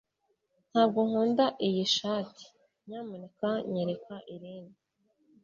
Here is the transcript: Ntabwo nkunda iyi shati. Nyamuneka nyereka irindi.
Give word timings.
Ntabwo 0.71 0.99
nkunda 1.07 1.45
iyi 1.67 1.83
shati. 1.95 2.45
Nyamuneka 2.87 3.49
nyereka 3.71 4.15
irindi. 4.33 4.79